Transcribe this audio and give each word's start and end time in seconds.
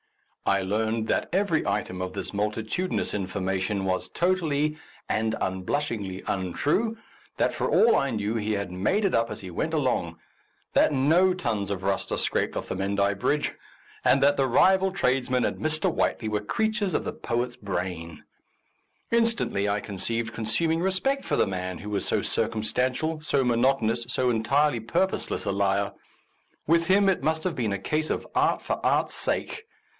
I 0.47 0.63
learnt 0.63 1.05
that 1.07 1.29
every 1.31 1.65
item 1.67 2.01
of 2.01 2.13
this 2.13 2.33
multi 2.33 2.63
tudinous 2.63 3.13
information 3.13 3.85
was 3.85 4.09
totally 4.09 4.75
and 5.07 5.35
un 5.39 5.61
blushingly 5.61 6.23
untrue, 6.27 6.97
that 7.37 7.53
for 7.53 7.69
all 7.69 7.95
I 7.95 8.09
knew 8.09 8.35
he 8.35 8.53
had 8.53 8.71
made 8.71 9.05
it 9.05 9.13
up 9.13 9.29
as 9.29 9.41
he 9.41 9.51
went 9.51 9.75
along; 9.75 10.17
that 10.73 10.91
no 10.91 11.35
tons 11.35 11.69
of 11.69 11.83
rust 11.83 12.11
are 12.11 12.17
scraped 12.17 12.57
off 12.57 12.67
the 12.67 12.75
Menai 12.75 13.13
Bridge, 13.17 13.53
and 14.03 14.21
that 14.23 14.35
the 14.37 14.47
rival 14.47 14.91
tradesmen 14.91 15.45
and 15.45 15.57
Mr. 15.57 15.93
Whiteley 15.93 16.27
were 16.27 16.41
creatures 16.41 16.95
of 16.95 17.03
the 17.03 17.13
poet's 17.13 17.53
A 17.53 17.57
Defence 17.59 17.77
of 17.79 17.83
Useful 17.83 17.83
Information 17.83 18.09
brain. 19.11 19.19
Instantly 19.21 19.69
I 19.69 19.79
conceived 19.79 20.33
consuming 20.33 20.81
respect 20.81 21.23
for 21.23 21.35
the 21.35 21.47
man 21.47 21.77
who 21.77 21.91
was 21.91 22.05
so 22.05 22.23
circum 22.23 22.63
stantial, 22.63 23.23
so 23.23 23.43
monotonous, 23.43 24.05
so 24.09 24.31
entirely 24.31 24.79
pur 24.79 25.05
poseless 25.05 25.45
a 25.45 25.51
liar. 25.51 25.93
With 26.65 26.87
him 26.87 27.07
it 27.07 27.23
must 27.23 27.43
have 27.43 27.55
been 27.55 27.71
a 27.71 27.77
case 27.79 28.09
of 28.09 28.27
art 28.35 28.63
for 28.63 28.83
art's 28.83 29.13
sake. 29.13 29.65